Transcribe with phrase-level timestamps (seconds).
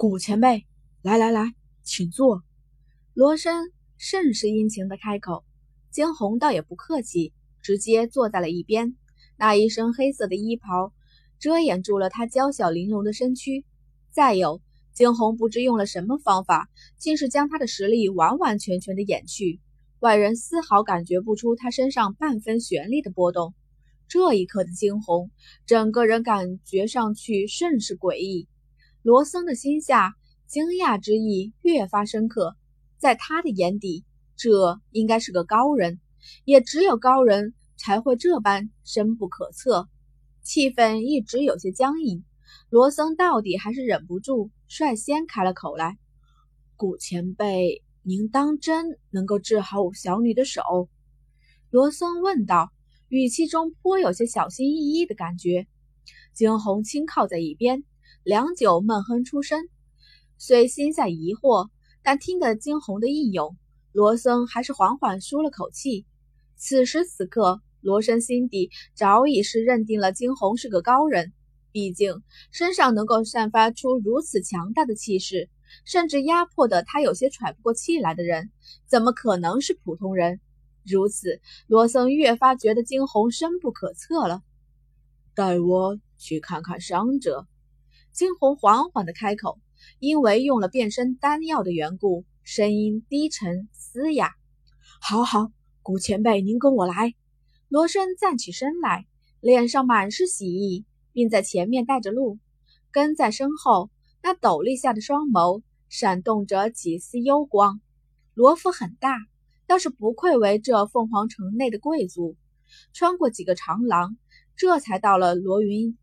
[0.00, 0.64] 古前辈，
[1.02, 2.42] 来来来，请坐。
[3.12, 5.44] 罗生甚是殷勤的开口。
[5.90, 8.96] 惊鸿倒也不客气，直接坐在了一边。
[9.36, 10.94] 那一身黑色的衣袍
[11.38, 13.66] 遮掩住了他娇小玲珑的身躯。
[14.10, 14.62] 再有，
[14.94, 19.60] 惊鸿不知用了什么方法，竟是将他的实力完完全全的掩去，
[19.98, 23.52] 外人丝毫感觉不出他身上半分玄力的波动。
[24.08, 25.30] 这一刻的惊鸿，
[25.66, 28.48] 整个人感觉上去甚是诡异。
[29.02, 30.14] 罗森的心下
[30.46, 32.54] 惊讶之意越发深刻，
[32.98, 34.04] 在他的眼底，
[34.36, 36.00] 这应该是个高人，
[36.44, 39.88] 也只有高人才会这般深不可测。
[40.42, 42.24] 气氛一直有些僵硬，
[42.68, 45.96] 罗森到底还是忍不住率先开了口来
[46.76, 50.62] ：“古前辈，您当真能够治好小女的手？”
[51.70, 52.70] 罗森问道，
[53.08, 55.66] 语气中颇有些小心翼翼的感觉。
[56.34, 57.82] 惊鸿轻靠在一边。
[58.22, 59.66] 良久，闷哼出声。
[60.36, 61.70] 虽心下疑惑，
[62.02, 63.56] 但听得惊鸿的应勇，
[63.92, 66.04] 罗森还是缓缓舒了口气。
[66.54, 71.32] 此时此刻，罗生心底早已是认定了惊鸿是个高人。
[71.72, 75.48] 毕竟身上能够散发出如此强大的气势，
[75.86, 78.50] 甚至压迫得他有些喘不过气来的人，
[78.86, 80.40] 怎么可能是普通人？
[80.84, 84.42] 如此，罗森越发觉得惊鸿深不可测了。
[85.34, 87.46] 带我去看看伤者。
[88.20, 89.58] 惊鸿缓缓的开口，
[89.98, 94.34] 因为用了变身丹药的缘故，声音低沉嘶哑。
[95.00, 97.14] 好好，古前辈，您跟我来。
[97.70, 99.06] 罗生站起身来，
[99.40, 102.38] 脸上满是喜意，并在前面带着路，
[102.90, 103.88] 跟在身后。
[104.22, 107.80] 那斗笠下的双眸闪动着几丝幽光。
[108.34, 109.16] 罗府很大，
[109.66, 112.36] 倒是不愧为这凤凰城内的贵族。
[112.92, 114.18] 穿过几个长廊，
[114.56, 115.96] 这才到了罗云。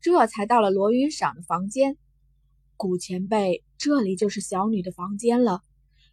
[0.00, 1.96] 这才到了罗云赏的房间，
[2.76, 5.62] 古前辈，这里就是小女的房间了。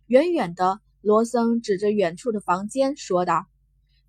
[0.08, 3.46] 远远的，罗森指着远处的房间说道。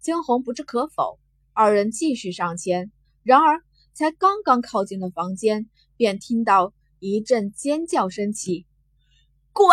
[0.01, 1.19] 惊鸿不置可否，
[1.53, 2.93] 二人继续上前。
[3.23, 3.61] 然而，
[3.93, 8.67] 才刚刚靠近了房间，便听到一阵尖叫声起
[9.53, 9.69] ：“滚！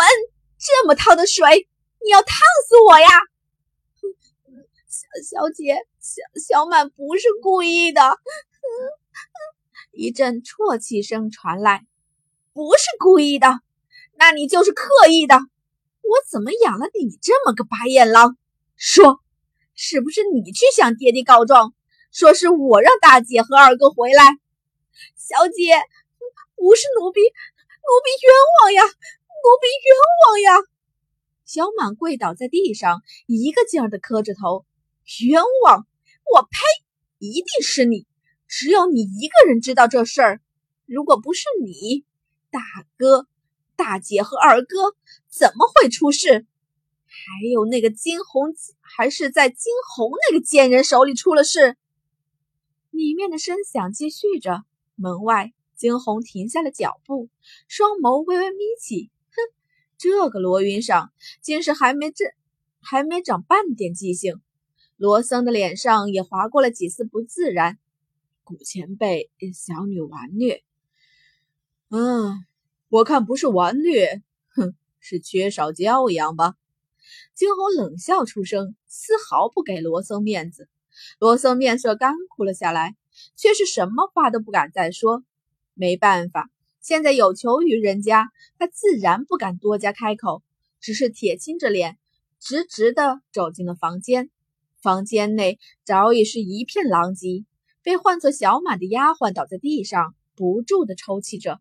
[0.58, 1.68] 这么烫的水，
[2.04, 2.36] 你要烫
[2.68, 3.08] 死我呀！”
[4.88, 8.00] 小小姐，小小满不是故意的。
[9.96, 11.86] 一阵啜泣声传来，
[12.52, 13.60] 不是故意的，
[14.16, 15.36] 那你就是刻意的。
[15.36, 18.36] 我怎么养了你这么个白眼狼？
[18.76, 19.20] 说，
[19.74, 21.74] 是不是你去向爹爹告状，
[22.10, 24.24] 说是我让大姐和二哥回来？
[25.16, 25.76] 小姐，
[26.56, 29.96] 不是奴婢，奴婢冤枉呀，奴婢冤
[30.26, 30.66] 枉呀！
[31.44, 34.66] 小满跪倒在地上，一个劲儿的磕着头，
[35.20, 35.86] 冤枉！
[36.32, 36.58] 我呸！
[37.18, 38.06] 一定是你。
[38.46, 40.40] 只有你一个人知道这事儿，
[40.86, 42.04] 如果不是你，
[42.50, 42.60] 大
[42.96, 43.26] 哥、
[43.76, 44.94] 大姐和二哥
[45.28, 46.46] 怎么会出事？
[47.06, 51.76] 还有那个金红，还是在金红那个贱人手里出了事？
[52.90, 57.28] 里面的声响继续着，门外金红停下了脚步，
[57.66, 59.36] 双眸微微眯起，哼，
[59.96, 61.08] 这个罗云裳
[61.40, 62.24] 竟是还没这
[62.80, 64.40] 还没长半点记性。
[64.96, 67.78] 罗森的脸上也划过了几丝不自然。
[68.44, 70.62] 古前辈，小女顽劣。
[71.88, 72.44] 嗯，
[72.88, 74.22] 我看不是顽劣，
[74.54, 76.54] 哼，是缺少教养吧。
[77.34, 80.68] 惊鸿冷笑出声，丝毫不给罗森面子。
[81.18, 82.94] 罗森面色干枯了下来，
[83.34, 85.24] 却是什么话都不敢再说。
[85.72, 86.50] 没办法，
[86.80, 88.28] 现在有求于人家，
[88.58, 90.42] 他自然不敢多加开口，
[90.80, 91.98] 只是铁青着脸，
[92.38, 94.30] 直直的走进了房间。
[94.82, 97.46] 房间内早已是一片狼藉。
[97.84, 101.60] 被唤作小满的丫鬟倒在地上，不住的抽泣着。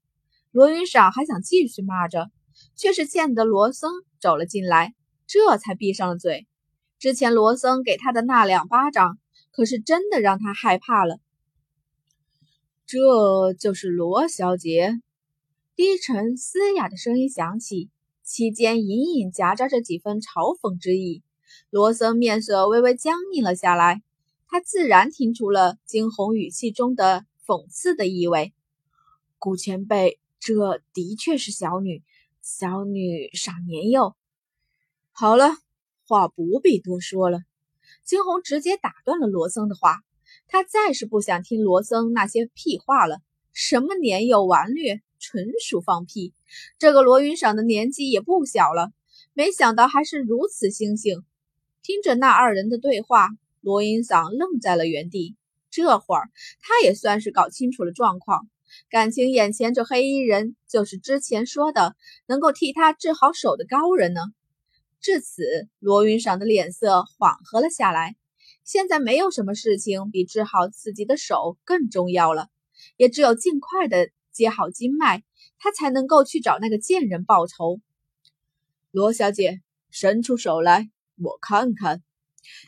[0.51, 2.31] 罗云裳还想继续骂着，
[2.77, 3.91] 却是见得罗僧
[4.21, 4.95] 走了进来，
[5.27, 6.47] 这才闭上了嘴。
[6.97, 9.19] 之前罗僧给他的那两巴掌，
[9.51, 11.19] 可是真的让他害怕了。
[12.85, 15.01] 这就是罗小姐，
[15.75, 17.89] 低沉嘶哑的声音响起，
[18.23, 21.21] 期间隐隐夹杂着几分嘲讽之意。
[21.69, 24.01] 罗僧面色微微僵硬了下来。
[24.53, 28.53] 他自然听出了惊鸿语气中的讽刺的意味。
[29.39, 32.03] 古前辈，这的确是小女，
[32.43, 34.15] 小女尚年幼。
[35.11, 35.57] 好了，
[36.05, 37.39] 话不必多说了。
[38.03, 40.01] 惊鸿直接打断了罗僧的话，
[40.45, 43.21] 他再是不想听罗僧那些屁话了。
[43.53, 46.31] 什么年幼顽劣，纯属放屁。
[46.77, 48.91] 这个罗云裳的年纪也不小了，
[49.33, 51.23] 没想到还是如此星星。
[51.81, 53.29] 听着那二人的对话。
[53.63, 55.37] 罗云裳愣在了原地，
[55.71, 56.29] 这会儿
[56.59, 58.49] 他也算是搞清楚了状况。
[58.89, 61.95] 感情眼前这黑衣人就是之前说的
[62.27, 64.21] 能够替他治好手的高人呢。
[64.99, 65.43] 至此，
[65.79, 68.15] 罗云赏的脸色缓和了下来。
[68.65, 72.49] 现在没有什么事情比治好自己的手更重要了，
[72.97, 75.23] 也只有尽快的接好经脉，
[75.57, 77.79] 他才能够去找那个贱人报仇。
[78.91, 82.01] 罗小姐，伸出手来，我看看。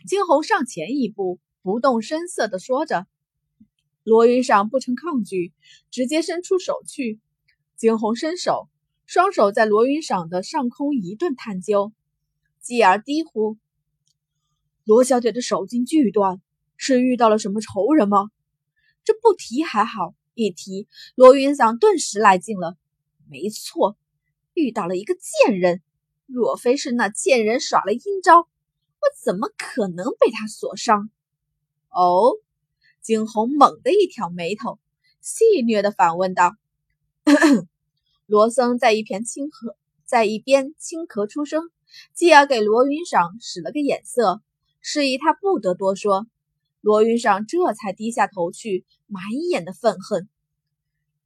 [0.07, 3.05] 惊鸿上前一步，不动声色地说着。
[4.03, 5.53] 罗云赏不成抗拒，
[5.89, 7.19] 直接伸出手去。
[7.75, 8.69] 惊鸿伸手，
[9.05, 11.91] 双手在罗云赏的上空一顿探究，
[12.59, 13.57] 继而低呼。
[14.83, 16.39] 罗小姐的手筋锯断，
[16.77, 18.29] 是遇到了什么仇人吗？
[19.03, 22.77] 这不提还好，一提，罗云裳顿时来劲了。
[23.27, 23.97] 没错，
[24.53, 25.81] 遇到了一个贱人。
[26.27, 28.47] 若非是那贱人耍了阴招，
[29.05, 31.11] 我怎么可能被他所伤？
[31.89, 32.33] 哦，
[33.01, 34.79] 惊鸿猛地一挑眉头，
[35.21, 36.55] 戏谑的反问道
[38.25, 39.75] ：“罗僧在一边轻咳，
[40.05, 41.69] 在一边轻咳出声，
[42.15, 44.41] 继而给罗云裳使了个眼色。”
[44.81, 46.25] 示意他不得多说，
[46.81, 50.27] 罗云裳这才低下头去，满眼的愤恨。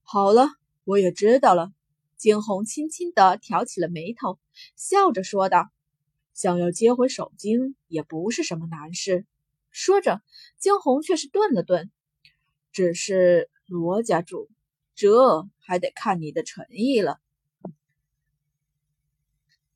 [0.04, 0.50] 好了，
[0.84, 1.72] 我也知道了。
[2.18, 4.38] 惊鸿轻轻地挑起了眉头，
[4.76, 5.70] 笑着说道
[6.40, 9.26] ：“想要接回手经也不是什么难事。”
[9.72, 10.22] 说着，
[10.58, 11.92] 惊鸿却是顿了顿，
[12.72, 14.50] 只是罗家主，
[14.96, 17.20] 这还得看你的诚意了。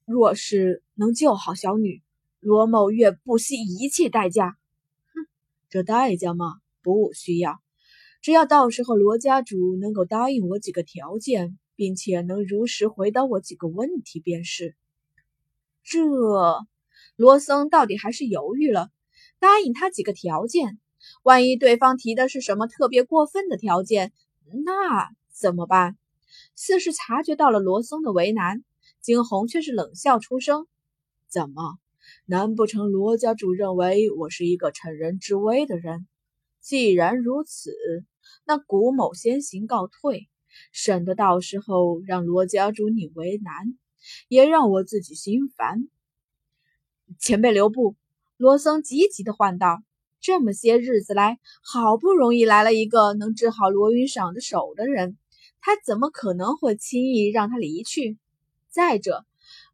[0.06, 2.02] 若是能救好小女，
[2.40, 4.58] 罗某愿不惜一切代价。
[5.14, 5.28] 哼，
[5.70, 7.62] 这代价嘛，不需要，
[8.22, 14.78] 只要到时候罗家主能够答应我几个条件，并且能如实回答我几个问题便是。
[15.84, 16.00] 这
[17.16, 18.90] 罗森到底还是犹豫了，
[19.40, 20.80] 答应他几个条件，
[21.24, 24.12] 万一对方提的是什么特别过分的条件，
[24.66, 25.98] 那怎么办？
[26.56, 28.64] 似是察觉到了罗松的为难，
[29.02, 30.68] 惊鸿却是冷笑出声
[31.30, 31.78] ：“怎么？”
[32.26, 36.08] 难不成罗家主认为我是一个趁人之危的人？
[36.62, 37.72] 既然如此，
[38.46, 40.30] 那古某先行告退，
[40.72, 43.78] 省得到时候让罗家主你为难，
[44.28, 45.88] 也让我自己心烦。
[47.20, 47.96] 前辈留步！
[48.38, 49.84] 罗僧急急的唤道
[50.20, 55.18] ：“这么些日子来，好不容易来了一个能治好罗云赏的手的人，
[55.62, 58.18] 他怎么可能会轻易让他离去？
[58.70, 59.26] 再者，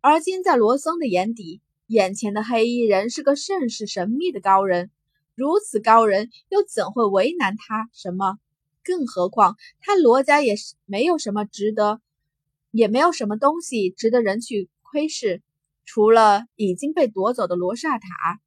[0.01, 4.91] 而今在罗僧的眼底，眼前的黑衣人是个甚是神秘的高人，
[5.35, 8.37] 如此高人又怎会为难他什么？
[8.83, 12.01] 更何况他罗家也是没有什么值得，
[12.71, 15.41] 也没有什么东西值得人去窥视，
[15.85, 18.39] 除了已经被夺走的罗刹塔。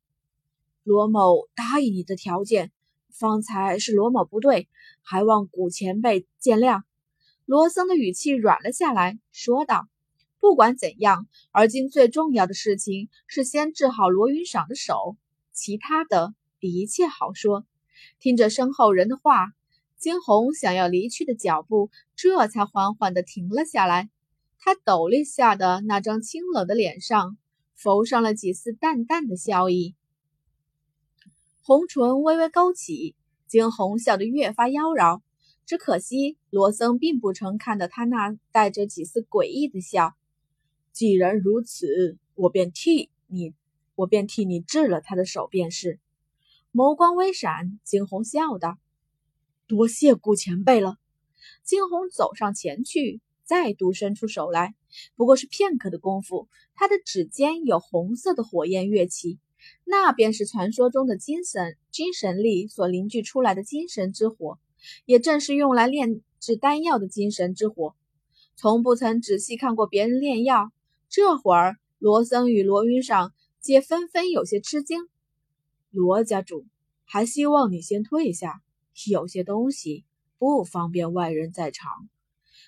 [0.82, 2.72] 罗某答应你的条件，
[3.10, 4.68] 方才是罗某不对，
[5.02, 6.82] 还望古前辈见谅。
[7.44, 9.86] 罗僧的语气软了下来，说道。
[10.40, 15.16] 不管怎样，而今最重要的事情是先治好罗云赏的手，
[15.52, 17.64] 其他的一切好说。
[18.18, 19.52] 听着身后人的话，
[20.02, 24.10] 惊鸿想要离去的脚步这才缓缓地停了下来。
[24.58, 27.38] 他斗笠下的那张清冷的脸上
[27.76, 29.94] 浮上了几丝淡淡的笑意，
[31.62, 33.14] 红唇微微勾起，
[33.46, 35.20] 惊鸿笑得越发妖娆。
[35.66, 40.14] 只可惜罗僧并不曾看到他那带着几丝诡异的笑。
[40.92, 43.54] 既然如此，我便替你，
[43.94, 46.00] 我便替你治了他的手便是。
[46.72, 48.78] 眸光微闪，惊鸿笑道
[49.66, 50.96] ：“多谢顾前辈了。”
[51.64, 54.74] 惊鸿走上前去，再度伸出手来。
[55.16, 59.38] 不过是片刻的功夫，他的指尖有红色的火焰跃起，
[59.84, 64.58] 那便是传说中的精神精神力所凝聚出来的精神之火，
[65.04, 67.94] 也正是用来炼制丹药的精神之火。
[68.56, 70.72] 从不曾仔细看过别人炼药。
[71.08, 75.08] 这会儿，罗僧与罗云裳皆纷纷有些吃惊。
[75.90, 76.66] 罗家主，
[77.04, 78.62] 还希望你先退下，
[79.10, 80.04] 有些东西
[80.38, 82.08] 不方便外人在场。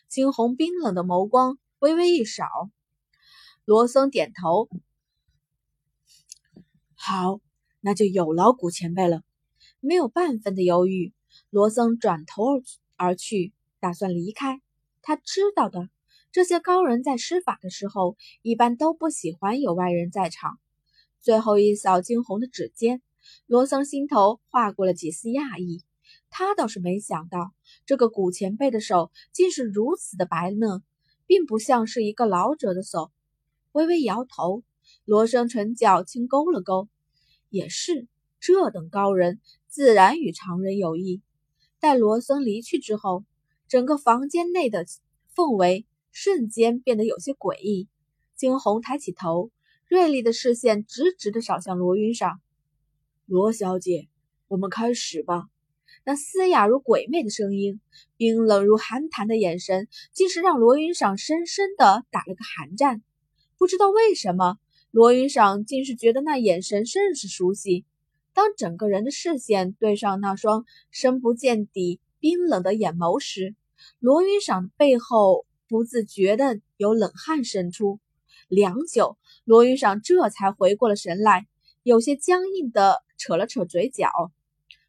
[0.09, 2.47] 惊鸿冰冷的眸光微微一扫，
[3.65, 4.69] 罗僧点头
[6.95, 7.41] ：“好，
[7.81, 9.23] 那就有劳古前辈了。”
[9.81, 11.13] 没有半分的犹豫，
[11.51, 12.45] 罗僧转头
[12.97, 14.63] 而去，打算离开。
[15.03, 15.91] 他知道的。
[16.33, 20.59] 这些高人在施法的时候，一般都不喜欢有外人在场。
[21.21, 23.03] 最后一扫惊鸿的指尖，
[23.47, 25.83] 罗僧心头划过了几丝讶异。
[26.37, 27.55] 他倒是没想到，
[27.87, 30.83] 这个古前辈的手竟是如此的白嫩，
[31.27, 33.13] 并不像是一个老者的手。
[33.71, 34.65] 微微摇头，
[35.05, 36.89] 罗生唇角轻勾了勾。
[37.51, 38.09] 也是，
[38.41, 41.23] 这等高人自然与常人有异。
[41.79, 43.25] 待罗森离去之后，
[43.69, 44.87] 整个房间内的
[45.37, 47.89] 氛围瞬间变得有些诡异。
[48.35, 49.53] 惊鸿抬起头，
[49.87, 52.39] 锐利的视线直直的扫向罗云裳。
[53.25, 54.09] 罗小姐，
[54.49, 55.49] 我们开始吧。
[56.07, 57.81] 那嘶哑如鬼魅的声音，
[58.19, 63.03] 冰冷如寒潭的眼神，竟是让罗云裳深深的打了个寒战。
[63.57, 64.59] 不知道为什么，
[64.91, 67.87] 罗云裳竟是觉得那眼神甚是熟悉。
[68.35, 73.55] 当整个人的视线对上那双深不见底、冰冷的眼眸时，
[73.99, 77.99] 罗云赏背后不自觉的有冷汗渗出。
[78.49, 81.47] 良久，罗云赏这才回过了神来，
[81.83, 84.11] 有些僵硬的扯了扯嘴角。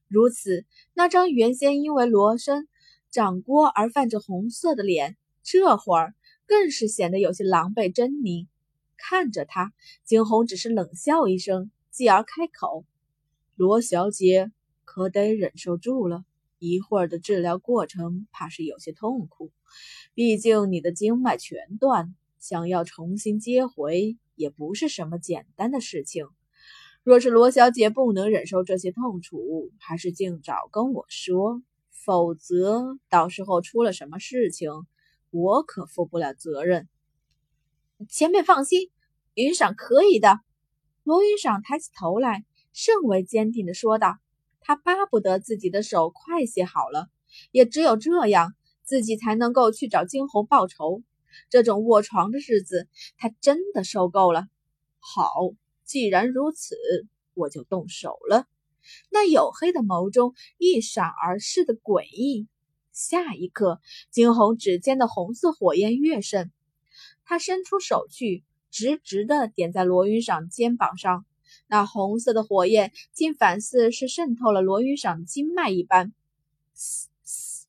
[0.08, 2.68] 如此，那张原先因为罗生
[3.10, 6.14] 掌掴而泛着红色的脸，这会儿
[6.46, 8.48] 更是显得有些狼狈狰狞。
[8.98, 12.86] 看着他，惊鸿只是冷笑一声，继而开口
[13.56, 14.52] ：“罗小姐
[14.84, 16.24] 可得忍受住了，
[16.60, 19.52] 一会儿的治疗过程怕是有些痛苦。
[20.14, 26.28] 毕竟你的经脉全断，想要重新接回也不是什么简单的事情。”
[27.06, 34.72] 若是罗小姐不能忍受这些痛楚，还是尽早跟我说，否则到时候出了什么事情，
[35.30, 36.90] 我可负不了责任。
[38.10, 38.90] 前辈放心，
[39.36, 40.40] 云裳可以的。
[41.04, 42.44] 罗云裳抬起头来，
[42.74, 44.18] 甚为坚定地说道
[44.60, 47.10] ：“他巴不得自己的手快些好了，
[47.52, 51.04] 也只有这样，自己才能够去找惊鸿报仇。
[51.52, 54.48] 这种卧床的日子，他真的受够了。”
[54.98, 55.54] 好。
[55.86, 56.76] 既然如此，
[57.34, 58.48] 我就动手了。
[59.10, 62.48] 那黝黑的眸中一闪而逝的诡异。
[62.92, 66.50] 下一刻，惊鸿指尖的红色火焰跃升，
[67.26, 71.26] 他伸出手去，直直的点在罗云裳肩膀上。
[71.68, 76.14] 那红色的火焰竟反似是渗透了罗云裳的经脉一般，
[76.74, 77.68] 嘶嘶，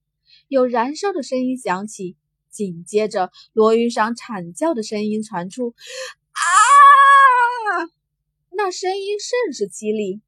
[0.49, 2.17] 有燃烧的声音响起。
[2.51, 5.75] 紧接着，罗云裳惨叫的声音传出。
[6.33, 6.41] 啊
[8.59, 10.23] 那声音甚是凄厉，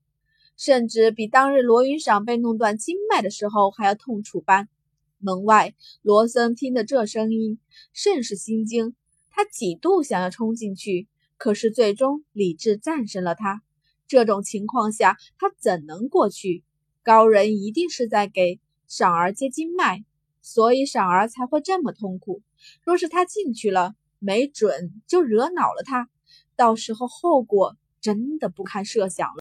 [0.55, 4.69] 甚至比当日罗云裳被弄断经脉的时候还要痛楚般。
[5.17, 7.59] 门外，罗森听得这声音，
[7.95, 8.95] 甚是心惊。
[9.31, 11.09] 他几度想要冲进去，
[11.39, 13.63] 可是最终理智战胜了他。
[14.07, 16.63] 这种情况下，他怎能过去？
[17.03, 20.05] 高人一定是在给赏儿接经脉，
[20.43, 22.43] 所以赏儿才会这么痛苦。
[22.85, 26.11] 若是他进去了，没准就惹恼了他，
[26.57, 27.75] 到时候后果……
[28.01, 29.29] 真的不堪设想。